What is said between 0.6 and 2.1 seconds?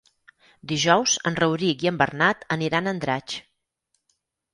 Dijous en Rauric i en